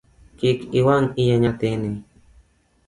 [0.39, 1.91] Kik iwang’ iya nyathini.